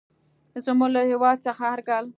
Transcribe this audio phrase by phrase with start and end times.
[0.65, 2.05] زموږ له هېواد څخه هر کال.